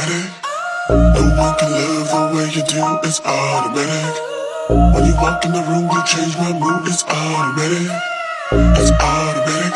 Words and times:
automatic. 0.00 0.30
No 0.88 1.22
one 1.36 1.58
can 1.58 1.70
love 1.72 2.08
the 2.08 2.36
way 2.36 2.44
you 2.50 2.62
do, 2.62 2.98
it's 3.06 3.20
automatic. 3.20 4.22
When 4.68 5.04
you 5.04 5.14
walk 5.16 5.44
in 5.44 5.52
the 5.52 5.62
room, 5.62 5.90
you 5.90 6.02
change 6.06 6.36
my 6.36 6.52
mood, 6.52 6.86
it's 6.86 7.04
automatic. 7.04 7.90
It's 8.52 8.90
automatic. 8.92 9.69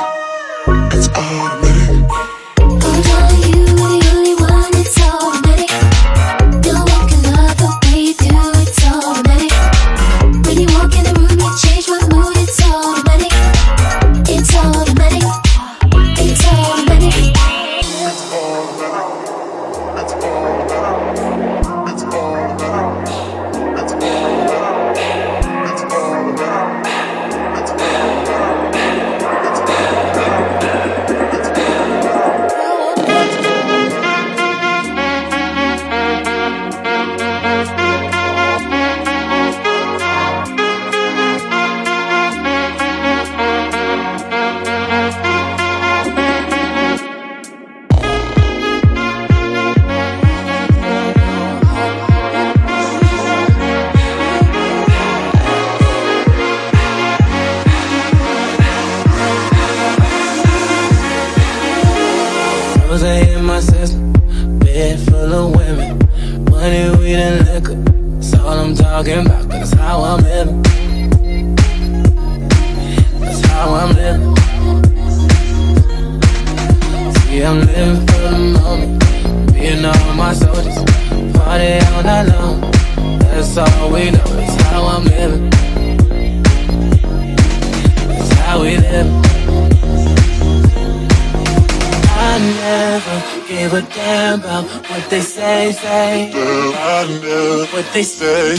they 97.95 98.03
say. 98.03 98.57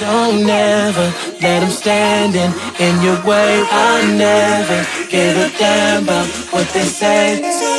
Don't 0.00 0.46
never 0.46 1.12
let 1.42 1.60
them 1.60 1.70
stand 1.70 2.34
in 2.34 3.04
your 3.04 3.22
way. 3.22 3.62
I 3.70 4.14
never 4.16 4.78
give 5.10 5.36
a 5.36 5.50
damn 5.58 6.04
about 6.04 6.26
what 6.50 6.66
they 6.72 6.84
say. 6.84 7.69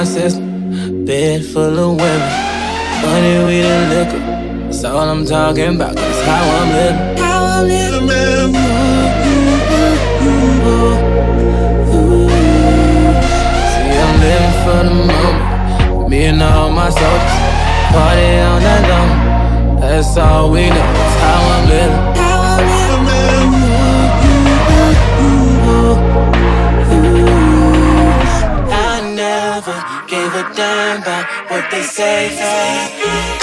process. 0.00 0.34
Bed 1.06 1.44
full 1.44 1.78
of 1.78 1.90
women, 2.00 2.32
money, 3.04 3.34
weed, 3.44 3.66
and 3.76 3.86
liquor. 3.92 4.22
That's 4.64 4.84
all 4.84 5.06
I'm 5.12 5.26
talking 5.26 5.74
about. 5.76 5.94
That's 5.94 6.22
how 6.28 6.42
I'm 6.58 6.68
living. 6.78 7.16
How 7.22 7.40
I'm 7.52 7.66
living. 7.68 8.54
See, 13.72 13.92
I'm 14.04 14.16
living 14.24 14.56
for 14.64 14.80
the 14.88 14.94
moment. 15.10 16.08
Me 16.10 16.24
and 16.30 16.42
all 16.42 16.70
my 16.70 16.88
soldiers. 16.88 17.36
Party 17.92 18.30
on 18.48 18.58
that 18.66 18.82
dome. 18.88 19.80
That's 19.80 20.16
all 20.16 20.50
we 20.50 20.62
know. 20.70 20.76
That's 20.76 21.16
how 21.24 21.40
I'm 21.54 21.68
living. 21.68 22.19
a 30.40 30.54
damn 30.54 31.02
about 31.02 31.26
what 31.50 31.70
they 31.70 31.82
say. 31.82 33.39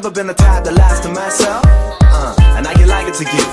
Never 0.00 0.14
been 0.16 0.28
the 0.28 0.40
type 0.48 0.64
that 0.64 0.72
lies 0.72 0.96
to 1.00 1.12
myself. 1.12 1.60
Uh, 2.00 2.32
and 2.56 2.64
I 2.64 2.72
get 2.72 2.88
like 2.88 3.04
it 3.04 3.20
to 3.20 3.24
you. 3.36 3.44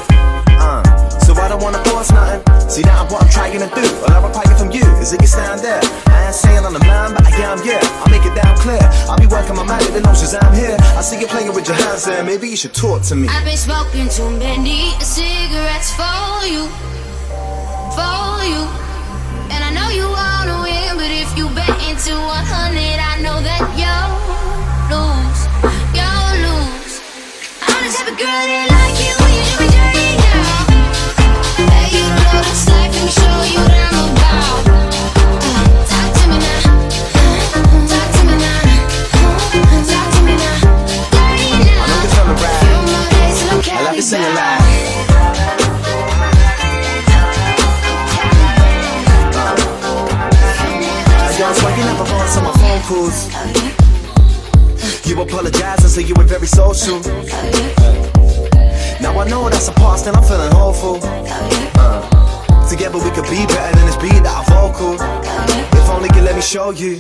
Uh, 0.56 0.80
so 1.20 1.36
I 1.36 1.52
don't 1.52 1.60
wanna 1.60 1.84
force 1.84 2.08
nothing. 2.08 2.40
See, 2.72 2.88
now 2.88 3.04
I'm 3.04 3.12
what 3.12 3.20
I'm 3.20 3.28
trying 3.28 3.60
to 3.60 3.68
do. 3.68 3.84
All 4.08 4.16
I 4.16 4.24
require 4.24 4.56
from 4.56 4.72
you 4.72 4.88
is 5.04 5.12
that 5.12 5.20
you 5.20 5.28
stand 5.28 5.60
there. 5.60 5.84
I 6.08 6.32
ain't 6.32 6.36
saying 6.36 6.64
on 6.64 6.72
the 6.72 6.80
mind, 6.88 7.20
but 7.20 7.28
I 7.28 7.36
am, 7.44 7.60
yeah. 7.68 7.84
I'll 8.00 8.08
make 8.08 8.24
it 8.24 8.32
damn 8.32 8.56
clear. 8.64 8.80
I'll 9.12 9.20
be 9.20 9.28
working 9.28 9.60
my 9.60 9.68
magic, 9.68 9.92
the 9.92 10.00
notions 10.00 10.32
I'm 10.40 10.56
here. 10.56 10.78
I 10.96 11.02
see 11.04 11.20
you 11.20 11.28
playing 11.28 11.52
with 11.52 11.68
your 11.68 11.76
hands 11.76 12.06
there. 12.08 12.24
Maybe 12.24 12.48
you 12.48 12.56
should 12.56 12.74
talk 12.74 13.04
to 13.12 13.16
me. 13.20 13.28
I've 13.28 13.44
been 13.44 13.60
smoking 13.60 14.08
too 14.08 14.32
many 14.40 14.96
cigarettes 15.04 15.92
for 16.00 16.48
you, 16.48 16.64
for 17.92 18.40
you. 18.48 18.64
And 19.52 19.60
I 19.68 19.72
know 19.76 19.92
you 19.92 20.08
wanna 20.08 20.64
win, 20.64 20.96
but 20.96 21.12
if 21.12 21.28
you 21.36 21.52
bet 21.52 21.76
into 21.92 22.16
100, 22.16 23.04
I 23.04 23.20
know 23.20 23.36
that 23.44 23.62
you'll 23.76 24.16
lose. 24.96 25.37
I'm 28.20 28.24
the 28.24 28.26
type 28.26 28.26
of 28.26 28.26
girl 28.26 28.46
that 28.48 28.66
like 28.74 28.98
you 28.98 29.14
when 29.22 29.30
you 29.38 29.46
do 29.46 29.54
me 29.62 29.70
dirty 29.70 30.18
now. 30.18 30.66
Hey, 31.70 31.94
you 31.94 32.02
don't 32.02 32.42
this 32.42 32.66
life, 32.66 32.90
let 32.90 33.06
me 33.06 33.14
show 33.14 33.30
you 33.46 33.62
what 33.62 33.78
I'm 33.78 34.10
about. 34.10 34.66
Talk 35.86 36.10
to 36.18 36.26
me 36.26 36.38
now, 36.42 36.66
talk 37.86 38.10
to 38.18 38.22
me 38.26 38.34
now, 38.42 38.58
talk 39.86 40.10
to 40.10 40.22
me 40.26 40.34
now. 40.34 40.58
Dirty 41.14 41.62
now. 41.62 41.78
I 41.78 41.94
know 41.94 42.02
you 42.02 42.10
feel 42.10 42.26
it 42.26 42.42
right. 42.42 42.58
Few 42.58 42.82
more 42.90 43.06
days 43.14 43.38
till 43.38 43.54
I'm 43.54 43.62
I 43.62 43.86
love 43.86 43.96
you 43.96 44.02
singing 44.02 44.34
Cali 44.34 44.42
loud. 44.42 44.66
I 51.22 51.38
don't 51.38 51.54
swear 51.54 51.70
you 51.78 51.86
never 51.86 52.06
answer 52.18 52.42
my 52.42 52.50
phone 52.58 52.82
calls. 52.82 53.30
Oh, 53.34 53.87
You 55.08 55.22
apologize 55.22 55.80
and 55.80 55.90
say 55.90 56.02
you 56.04 56.14
were 56.16 56.26
very 56.26 56.48
social. 56.48 57.00
Now 59.00 59.18
I 59.18 59.26
know 59.30 59.50
that's 59.50 59.70
a 59.70 59.72
past 59.72 60.06
and 60.06 60.18
I'm 60.18 60.24
feeling 60.24 60.52
hopeful. 60.52 61.00
Uh, 61.02 62.17
together 62.68 63.00
we 63.00 63.10
could 63.16 63.28
be 63.32 63.48
better 63.48 63.72
than 63.80 63.88
this 63.88 63.96
beat 63.96 64.20
that 64.28 64.36
I 64.36 64.44
vocal. 64.52 65.00
If 65.00 65.88
only 65.88 66.12
you 66.12 66.22
let 66.22 66.36
me 66.36 66.44
show 66.44 66.76
you. 66.76 67.00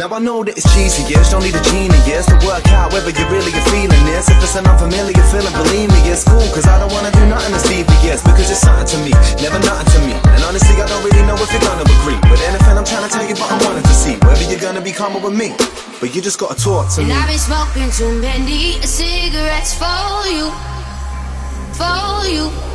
now 0.00 0.08
I 0.08 0.18
know 0.18 0.40
that 0.40 0.56
it's 0.56 0.64
cheesy, 0.72 1.04
yes. 1.04 1.28
Don't 1.28 1.44
need 1.44 1.52
a 1.52 1.62
genius 1.68 2.00
yes. 2.08 2.24
to 2.32 2.36
work 2.48 2.64
out 2.72 2.92
whether 2.96 3.12
you 3.12 3.24
really 3.28 3.52
are 3.52 3.68
feeling 3.68 4.02
this. 4.08 4.32
If 4.32 4.40
it's 4.40 4.56
an 4.56 4.64
unfamiliar 4.64 5.20
feeling, 5.28 5.52
believe 5.52 5.92
me, 5.92 6.00
it's 6.08 6.24
cool. 6.24 6.40
Cause 6.56 6.64
I 6.64 6.80
don't 6.80 6.88
wanna 6.88 7.12
do 7.12 7.20
nothing 7.28 7.52
to 7.52 7.60
that's 7.60 7.68
devious. 7.68 8.24
Because 8.24 8.48
it's 8.48 8.64
something 8.64 8.88
to 8.88 8.98
me, 9.04 9.12
never 9.44 9.60
nothing 9.60 9.88
to 9.92 9.98
me. 10.08 10.16
And 10.32 10.40
honestly, 10.48 10.72
I 10.80 10.88
don't 10.88 11.04
really 11.04 11.24
know 11.28 11.36
if 11.36 11.52
you're 11.52 11.64
gonna 11.68 11.84
agree. 11.84 12.18
With 12.32 12.40
anything 12.48 12.74
I'm 12.80 12.88
trying 12.88 13.04
to 13.04 13.12
tell 13.12 13.26
you, 13.28 13.36
but 13.36 13.48
I 13.52 13.56
wanted 13.68 13.84
to 13.84 13.94
see 13.94 14.16
whether 14.24 14.44
you're 14.48 14.62
gonna 14.62 14.80
be 14.80 14.96
calmer 14.96 15.20
with 15.20 15.36
me. 15.36 15.52
But 16.00 16.16
you 16.16 16.24
just 16.24 16.40
gotta 16.40 16.56
talk 16.56 16.88
to 16.96 17.04
And 17.04 17.12
me. 17.12 17.14
I've 17.14 17.28
been 17.28 17.36
smoking 17.36 17.92
too 17.92 18.12
many 18.24 18.80
cigarettes 18.80 19.76
for 19.76 20.24
you, 20.32 20.48
for 21.76 22.24
you. 22.24 22.67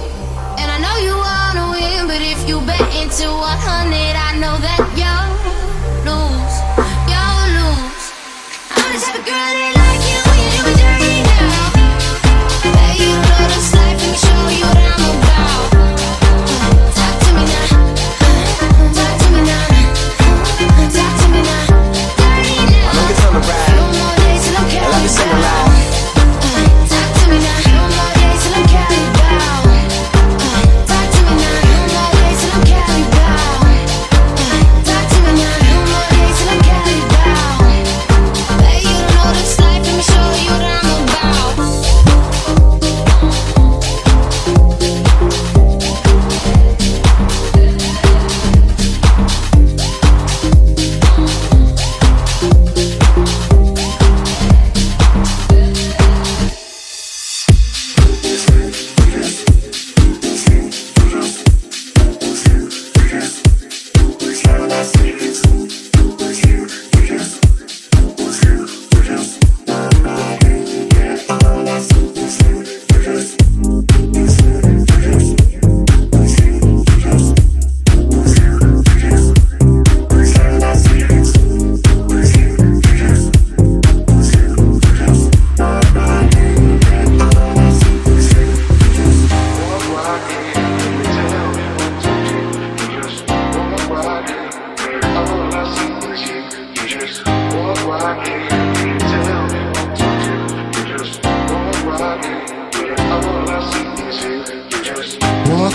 And 0.59 0.67
I 0.71 0.77
know 0.83 0.95
you 1.07 1.15
wanna 1.17 1.65
win, 1.71 2.07
but 2.07 2.21
if 2.21 2.47
you 2.47 2.61
bet 2.61 2.81
into 2.95 3.27
100, 3.29 4.15
I 4.27 4.31
know 4.41 4.55
that 4.67 4.81
you'll 4.99 5.33
lose, 6.07 6.55
you'll 7.11 7.47
lose. 7.57 8.05
I'm 8.77 8.89
the 8.93 8.99
type 9.03 9.17
of 9.19 9.25
girl 9.25 9.53
that 9.59 9.73
like 9.81 10.03
you 10.09 10.19
when 10.27 10.37
you 10.43 10.49
do 10.53 10.61
me 10.67 10.73
dirty 10.81 11.15
now. 11.29 11.73
Hey, 12.77 12.93
you 13.01 13.13
know 13.17 13.41
this 13.51 13.82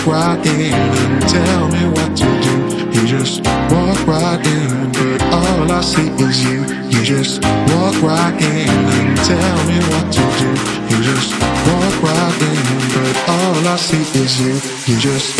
right 0.09 0.43
in 0.45 0.73
and 0.73 1.21
tell 1.29 1.67
me 1.69 1.85
what 1.95 2.17
to 2.17 2.29
do. 2.45 2.55
You 2.95 3.05
just 3.07 3.45
walk 3.45 3.99
right 4.07 4.41
in, 4.45 4.91
but 4.91 5.21
all 5.31 5.71
I 5.71 5.81
see 5.81 6.09
is 6.25 6.43
you. 6.43 6.61
You 6.89 7.03
just 7.03 7.43
walk 7.43 7.95
right 8.01 8.33
in 8.41 8.69
and 8.69 9.17
tell 9.17 9.59
me 9.69 9.77
what 9.89 10.11
to 10.17 10.23
do. 10.41 10.49
You 10.89 10.97
just 11.03 11.31
walk 11.69 11.95
right 12.01 12.41
in, 12.51 12.65
but 12.95 13.15
all 13.29 13.67
I 13.67 13.77
see 13.77 14.05
is 14.19 14.33
you. 14.41 14.55
You 14.89 14.99
just 14.99 15.37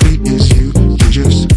be 0.00 0.12
is 0.30 0.50
you. 0.56 0.72
You 1.00 1.10
just 1.10 1.51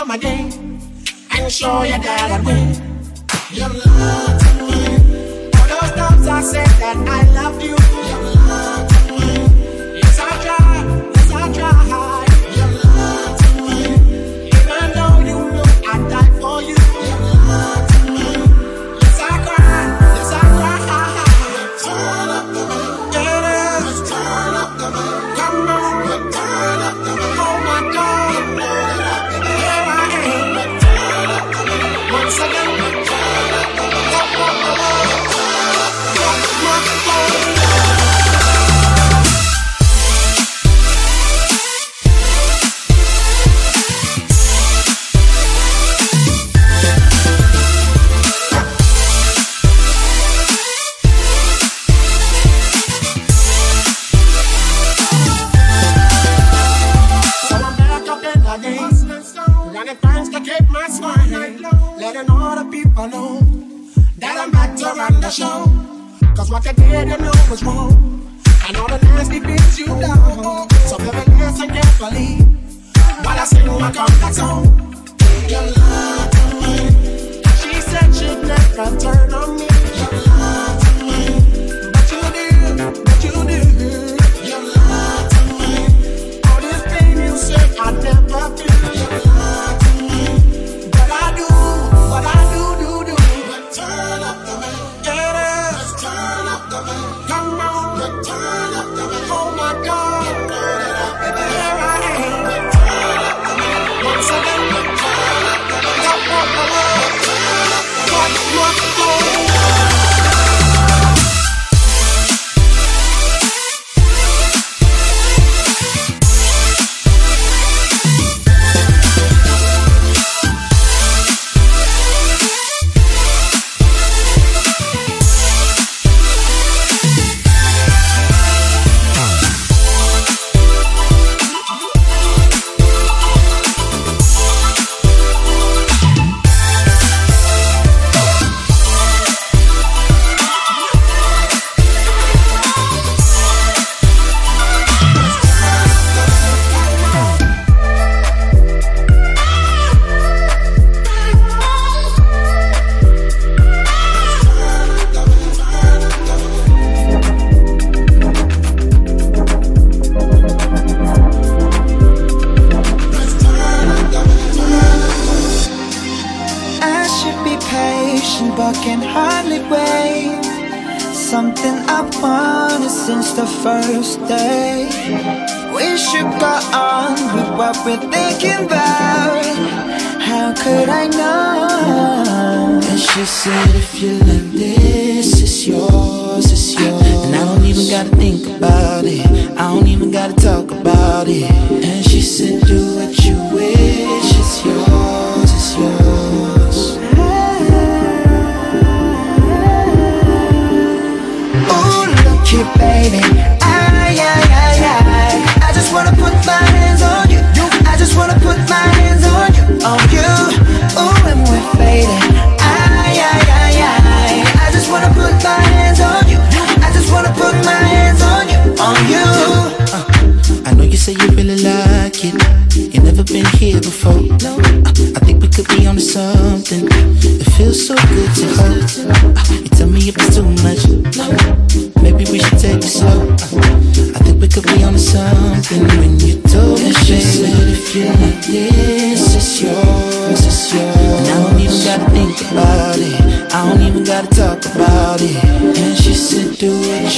come 0.00 0.12
again 0.12 0.50
and 1.32 1.52
show 1.52 1.82
you 1.82 1.90
that 1.90 2.30
I 2.30 2.40
win. 2.40 2.72
You 3.52 3.68
love 3.68 4.40
to 4.40 4.64
win. 4.64 5.50
All 5.60 5.68
those 5.68 5.92
times 5.94 6.26
I 6.26 6.40
said 6.40 6.66
that 6.80 6.96
I 7.06 7.20
loved 7.34 7.62
you. 7.62 7.79
letting 62.00 62.30
all 62.30 62.56
the 62.56 62.64
people 62.70 63.06
know 63.08 63.40
that 64.16 64.40
I'm 64.40 64.50
back 64.50 64.74
to 64.76 64.86
run 64.86 65.20
the 65.20 65.30
show. 65.30 65.66
Cause 66.34 66.50
what 66.50 66.64
you 66.64 66.72
did, 66.72 67.08
you 67.08 67.18
know 67.18 67.32
was 67.50 67.62
wrong. 67.62 67.92
And 68.66 68.76
all 68.78 68.88
the 68.88 68.98
nasty 69.04 69.38
things 69.38 69.78
you 69.78 69.86
done. 69.86 70.68
So, 70.88 70.96
baby, 70.96 71.22
yes, 71.36 71.60
I 71.60 71.66
while 73.22 73.38
I 73.38 73.44
sing 73.44 73.66
my 73.66 73.92
comeback 73.92 74.32
song. 74.32 74.64
Your 75.46 75.62
love. 75.76 76.30
She 77.60 77.74
said 77.82 78.14
she'd 78.14 78.40
never 78.48 78.96
turn 78.98 79.34
on 79.34 79.56
me. 79.56 79.68
Your 79.98 80.12
love. 80.26 80.69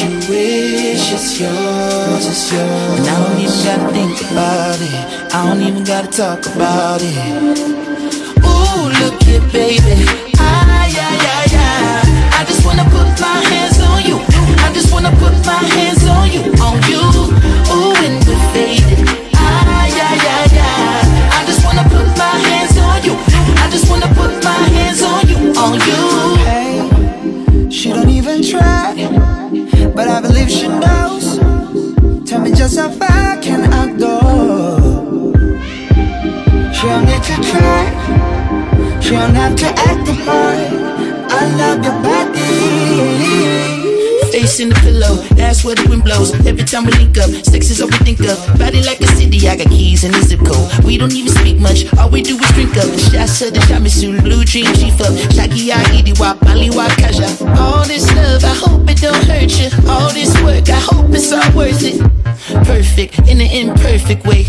you 0.02 0.18
wish 0.28 1.12
it's 1.12 1.40
yours, 1.40 2.26
it's 2.26 2.52
yours. 2.52 2.98
And 2.98 3.08
I 3.08 3.16
don't 3.22 3.38
even 3.40 3.64
gotta 3.64 3.92
think 3.92 4.30
about 4.30 4.80
it. 4.80 5.34
I 5.34 5.46
don't 5.46 5.62
even 5.62 5.84
gotta 5.84 6.08
talk 6.08 6.46
about 6.54 7.00
it. 7.02 7.16
Ooh, 8.42 8.90
look 9.00 9.22
here, 9.22 9.40
baby. 9.52 10.06
Ay, 10.38 10.90
ay, 10.90 11.18
ay, 11.36 11.48
ay. 11.54 12.02
I 12.38 12.44
just 12.44 12.64
wanna 12.66 12.84
put 12.84 13.08
my 13.20 13.38
hands 13.50 13.78
on 13.80 14.02
you. 14.04 14.18
I 14.66 14.72
just 14.74 14.92
wanna 14.92 15.12
put 15.22 15.34
my 15.46 15.62
hands 15.76 16.01
reflection 30.52 30.80
knows. 30.80 32.28
Tell 32.28 32.40
me 32.40 32.52
just 32.52 32.76
how 32.78 32.90
far 32.90 33.40
can 33.40 33.72
I 33.72 33.96
go? 33.96 35.32
She 36.72 36.86
don't 36.86 37.04
need 37.04 37.22
to 37.22 37.36
try. 37.50 39.00
She 39.00 39.10
don't 39.10 39.34
have 39.34 39.56
to 39.56 39.66
act 39.66 40.06
the 40.06 40.14
part. 40.24 40.58
I 41.30 41.56
love 41.56 41.84
your 41.84 42.02
body. 42.02 43.31
Face 44.32 44.60
in 44.60 44.70
the 44.70 44.74
pillow, 44.76 45.20
that's 45.36 45.62
where 45.62 45.74
the 45.74 45.84
wind 45.90 46.04
blows. 46.04 46.32
Every 46.46 46.64
time 46.64 46.86
we 46.86 46.92
link 46.92 47.18
up, 47.18 47.28
sex 47.44 47.68
is 47.68 47.82
all 47.82 47.88
we 47.88 47.98
think 48.00 48.20
of. 48.20 48.40
Body 48.58 48.80
like 48.80 48.98
a 49.02 49.06
city, 49.08 49.36
I 49.46 49.56
got 49.56 49.68
keys 49.68 50.04
in 50.04 50.12
the 50.12 50.22
zip 50.22 50.40
code. 50.40 50.72
We 50.86 50.96
don't 50.96 51.12
even 51.12 51.28
speak 51.28 51.60
much, 51.60 51.84
all 52.00 52.08
we 52.08 52.22
do 52.22 52.40
is 52.40 52.50
drink 52.56 52.72
up. 52.80 52.88
Shasa 53.12 53.52
the 53.52 53.60
Shamisu, 53.68 54.22
blue 54.24 54.42
dream 54.44 54.72
chief 54.72 54.98
up. 55.04 55.12
Shaki 55.36 55.68
Idi 55.68 56.18
wa 56.18 56.32
Bali 56.40 56.70
wa 56.70 56.88
Kaja. 56.96 57.28
All 57.60 57.84
this 57.84 58.08
love, 58.16 58.42
I 58.42 58.56
hope 58.56 58.88
it 58.88 59.04
don't 59.04 59.22
hurt 59.28 59.52
you. 59.60 59.68
All 59.84 60.08
this 60.16 60.32
work, 60.40 60.64
I 60.70 60.80
hope 60.80 61.12
it's 61.12 61.30
all 61.30 61.52
worth 61.52 61.84
it. 61.84 62.00
Perfect, 62.64 63.28
in 63.28 63.38
an 63.38 63.52
imperfect 63.52 64.24
way. 64.24 64.44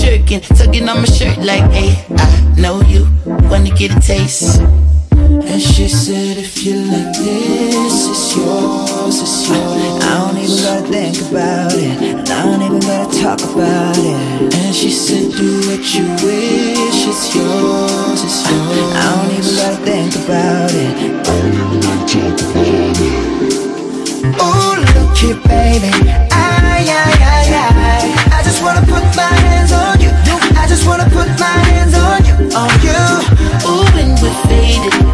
Jerking, 0.00 0.40
tugging 0.56 0.88
on 0.88 1.04
my 1.04 1.04
shirt 1.04 1.36
like, 1.44 1.70
hey, 1.76 1.92
I 2.08 2.54
know 2.56 2.80
you 2.80 3.04
wanna 3.52 3.68
get 3.76 3.92
a 3.94 4.00
taste. 4.00 4.62
And 5.56 5.64
she 5.64 5.88
said, 5.88 6.36
if 6.36 6.66
you 6.66 6.74
like 6.84 7.16
this, 7.16 8.08
it's 8.10 8.36
yours, 8.36 9.22
it's 9.22 9.48
yours. 9.48 10.04
I 10.04 10.28
don't 10.28 10.36
even 10.36 10.60
gotta 10.62 10.86
think 10.92 11.16
about 11.30 11.72
it, 11.72 11.96
and 11.96 12.28
I 12.28 12.44
don't 12.44 12.60
even 12.60 12.80
gotta 12.80 13.08
talk 13.22 13.40
about 13.40 13.96
it. 13.96 14.52
And 14.52 14.74
she 14.74 14.90
said, 14.90 15.32
do 15.32 15.48
what 15.64 15.80
you 15.96 16.04
wish, 16.20 17.08
it's 17.08 17.34
yours, 17.34 18.20
it's 18.22 18.44
yours. 18.50 18.92
I 19.00 19.16
don't 19.16 19.32
even 19.32 19.56
gotta 19.56 19.80
think 19.80 20.12
about 20.26 20.74
it, 20.76 20.92
I 20.92 21.24
don't 21.24 21.48
even 21.48 21.80
gotta 21.80 22.04
talk 22.04 22.36
about 22.52 23.00
it. 23.00 23.16
Oh, 24.36 24.76
look 24.92 25.16
here, 25.16 25.40
baby, 25.48 25.88
I 28.28 28.42
just 28.44 28.60
wanna 28.62 28.84
put 28.84 29.04
my 29.16 29.32
hands 29.40 29.72
on 29.72 30.00
you. 30.04 30.12
I 30.60 30.66
just 30.68 30.84
wanna 30.86 31.08
put 31.08 31.28
my 31.40 31.56
hands 31.64 31.94
on 31.96 32.20
you, 32.28 32.34
on 32.52 32.68
you. 32.84 33.00
Ooh, 33.64 33.88
and 33.96 34.20
we're 34.20 34.36
faded 34.44 35.05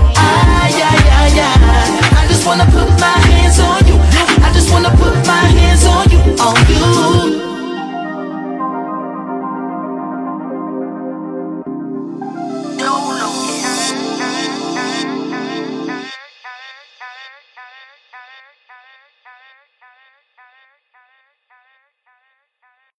wanna 2.45 2.65
put 2.65 2.89
my 3.01 3.22